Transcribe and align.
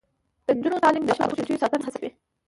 د 0.45 0.47
نجونو 0.57 0.83
تعلیم 0.83 1.03
د 1.05 1.11
شاتو 1.17 1.37
مچیو 1.39 1.61
ساتنه 1.63 1.83
هڅوي. 1.87 2.09